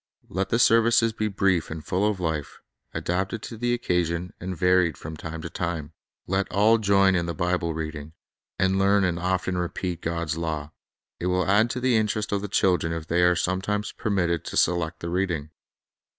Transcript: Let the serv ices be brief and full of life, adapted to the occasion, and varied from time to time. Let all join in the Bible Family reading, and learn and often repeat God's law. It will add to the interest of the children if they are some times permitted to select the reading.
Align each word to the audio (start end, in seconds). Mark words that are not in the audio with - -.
Let 0.29 0.49
the 0.49 0.57
serv 0.57 0.87
ices 0.87 1.13
be 1.13 1.27
brief 1.27 1.69
and 1.69 1.85
full 1.85 2.07
of 2.09 2.19
life, 2.19 2.59
adapted 2.91 3.43
to 3.43 3.55
the 3.55 3.71
occasion, 3.71 4.33
and 4.39 4.57
varied 4.57 4.97
from 4.97 5.15
time 5.15 5.43
to 5.43 5.49
time. 5.51 5.93
Let 6.25 6.51
all 6.51 6.79
join 6.79 7.13
in 7.13 7.27
the 7.27 7.35
Bible 7.35 7.67
Family 7.69 7.83
reading, 7.83 8.13
and 8.57 8.79
learn 8.79 9.03
and 9.03 9.19
often 9.19 9.59
repeat 9.59 10.01
God's 10.01 10.37
law. 10.39 10.71
It 11.19 11.27
will 11.27 11.45
add 11.45 11.69
to 11.69 11.79
the 11.79 11.97
interest 11.97 12.31
of 12.31 12.41
the 12.41 12.47
children 12.47 12.91
if 12.91 13.05
they 13.05 13.21
are 13.21 13.35
some 13.35 13.61
times 13.61 13.91
permitted 13.91 14.43
to 14.45 14.57
select 14.57 15.01
the 15.01 15.09
reading. 15.11 15.51